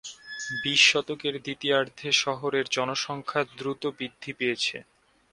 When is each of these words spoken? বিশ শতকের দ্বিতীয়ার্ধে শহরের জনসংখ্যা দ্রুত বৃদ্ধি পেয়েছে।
বিশ 0.63 0.81
শতকের 0.91 1.35
দ্বিতীয়ার্ধে 1.41 2.09
শহরের 2.23 2.65
জনসংখ্যা 2.71 3.41
দ্রুত 3.57 3.83
বৃদ্ধি 3.97 4.31
পেয়েছে। 4.33 4.77